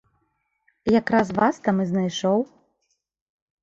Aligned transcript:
Якраз 0.99 1.27
вас 1.41 1.61
там 1.69 1.85
і 1.87 1.89
знайшоў. 1.93 2.39